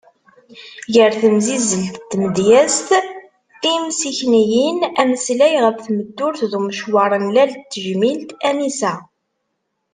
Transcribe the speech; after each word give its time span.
Gar 0.93 1.13
temsizelt 1.21 1.95
n 2.05 2.05
tmedyazt, 2.11 2.89
timsikniyin, 3.61 4.79
ameslay 5.01 5.55
ɣef 5.63 5.77
tmeddurt 5.85 6.41
d 6.51 6.53
umecawar 6.57 7.11
n 7.23 7.25
lal 7.35 7.51
n 7.55 7.59
tejmilt 7.71 8.29
Anisa. 8.49 8.93